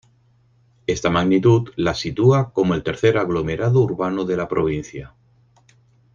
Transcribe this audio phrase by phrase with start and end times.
[0.87, 5.13] Esta magnitud la sitúa como el tercer aglomerado urbano de la provincia.